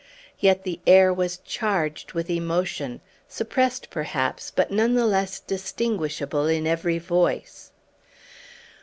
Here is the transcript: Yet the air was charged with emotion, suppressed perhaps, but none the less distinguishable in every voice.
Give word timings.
Yet 0.39 0.63
the 0.63 0.79
air 0.87 1.13
was 1.13 1.37
charged 1.45 2.13
with 2.13 2.27
emotion, 2.27 3.01
suppressed 3.29 3.91
perhaps, 3.91 4.49
but 4.49 4.71
none 4.71 4.95
the 4.95 5.05
less 5.05 5.39
distinguishable 5.39 6.47
in 6.47 6.65
every 6.65 6.97
voice. 6.97 7.71